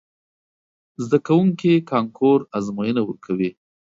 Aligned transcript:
زده 1.03 1.17
کوونکي 1.27 1.71
کانکور 1.91 2.39
ازموینه 2.57 3.01
ورکوي. 3.05 3.49